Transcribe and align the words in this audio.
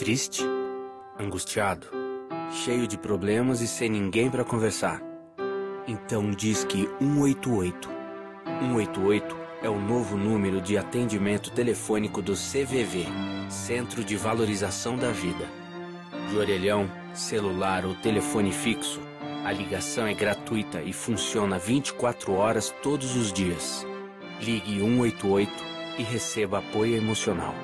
Triste? 0.00 0.42
Angustiado? 1.18 1.86
Cheio 2.64 2.86
de 2.86 2.96
problemas 2.96 3.60
e 3.60 3.68
sem 3.68 3.90
ninguém 3.90 4.30
para 4.30 4.42
conversar? 4.42 4.98
Então 5.86 6.30
diz 6.30 6.64
que 6.64 6.88
188. 7.00 7.86
188 8.60 9.36
é 9.62 9.68
o 9.68 9.78
novo 9.78 10.16
número 10.16 10.58
de 10.62 10.78
atendimento 10.78 11.50
telefônico 11.50 12.22
do 12.22 12.32
CVV 12.32 13.04
Centro 13.50 14.02
de 14.02 14.16
Valorização 14.16 14.96
da 14.96 15.10
Vida. 15.10 15.46
De 16.30 16.38
orelhão, 16.38 16.90
celular 17.12 17.84
ou 17.84 17.94
telefone 17.94 18.52
fixo, 18.52 19.02
a 19.44 19.52
ligação 19.52 20.06
é 20.06 20.14
gratuita 20.14 20.80
e 20.80 20.94
funciona 20.94 21.58
24 21.58 22.32
horas 22.32 22.74
todos 22.82 23.16
os 23.16 23.30
dias. 23.30 23.86
Ligue 24.40 24.80
188 24.80 25.52
e 25.98 26.02
receba 26.02 26.60
apoio 26.60 26.96
emocional. 26.96 27.54